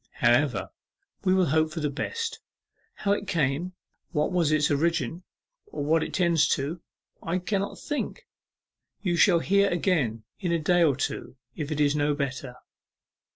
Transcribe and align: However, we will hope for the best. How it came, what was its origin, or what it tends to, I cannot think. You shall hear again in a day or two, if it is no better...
However, 0.13 0.71
we 1.23 1.35
will 1.35 1.45
hope 1.45 1.71
for 1.71 1.79
the 1.79 1.91
best. 1.91 2.39
How 2.95 3.11
it 3.11 3.27
came, 3.27 3.73
what 4.13 4.31
was 4.31 4.51
its 4.51 4.71
origin, 4.71 5.21
or 5.67 5.85
what 5.85 6.01
it 6.01 6.11
tends 6.11 6.47
to, 6.55 6.81
I 7.21 7.37
cannot 7.37 7.77
think. 7.79 8.25
You 9.03 9.15
shall 9.15 9.41
hear 9.41 9.69
again 9.69 10.23
in 10.39 10.51
a 10.51 10.57
day 10.57 10.81
or 10.81 10.95
two, 10.95 11.37
if 11.55 11.69
it 11.71 11.79
is 11.79 11.95
no 11.95 12.15
better... 12.15 12.55